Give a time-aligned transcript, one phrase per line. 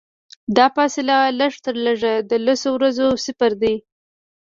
[0.57, 3.75] دا فاصله لږترلږه د لسو ورځو سفر دی.